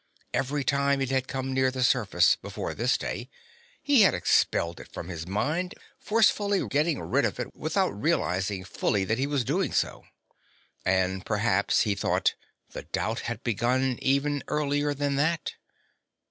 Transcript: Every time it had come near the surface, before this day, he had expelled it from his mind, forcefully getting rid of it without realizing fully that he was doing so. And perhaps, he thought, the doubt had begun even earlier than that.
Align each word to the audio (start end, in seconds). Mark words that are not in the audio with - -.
Every 0.33 0.63
time 0.63 0.99
it 0.99 1.11
had 1.11 1.27
come 1.27 1.53
near 1.53 1.69
the 1.69 1.83
surface, 1.83 2.35
before 2.35 2.73
this 2.73 2.97
day, 2.97 3.29
he 3.83 4.01
had 4.01 4.15
expelled 4.15 4.79
it 4.79 4.91
from 4.91 5.09
his 5.09 5.27
mind, 5.27 5.75
forcefully 5.99 6.67
getting 6.67 6.99
rid 7.03 7.23
of 7.23 7.39
it 7.39 7.55
without 7.55 7.91
realizing 7.91 8.63
fully 8.63 9.03
that 9.03 9.19
he 9.19 9.27
was 9.27 9.43
doing 9.45 9.71
so. 9.73 10.05
And 10.83 11.23
perhaps, 11.23 11.81
he 11.81 11.93
thought, 11.93 12.33
the 12.71 12.81
doubt 12.81 13.19
had 13.29 13.43
begun 13.43 13.99
even 14.01 14.43
earlier 14.47 14.95
than 14.95 15.17
that. 15.17 15.53